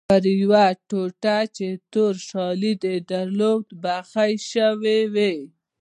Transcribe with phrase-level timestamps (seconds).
[0.09, 5.35] پر یوې ټوټه چې تور شالید یې درلود بخۍ شوې وې.